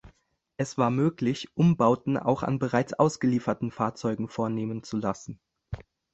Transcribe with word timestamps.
Es 0.57 0.79
war 0.79 0.89
möglich, 0.89 1.55
Umbauten 1.55 2.17
auch 2.17 2.41
an 2.41 2.57
bereits 2.57 2.93
ausgelieferten 2.93 3.69
Fahrzeugen 3.69 4.29
vornehmen 4.29 4.81
zu 4.81 4.97
lassen. 4.97 5.39